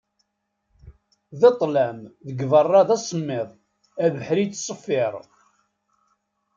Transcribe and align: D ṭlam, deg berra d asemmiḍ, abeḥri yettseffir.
D 1.39 1.41
ṭlam, 1.59 1.99
deg 2.27 2.39
berra 2.51 2.81
d 2.87 2.89
asemmiḍ, 2.95 3.49
abeḥri 4.05 4.43
yettseffir. 4.45 5.13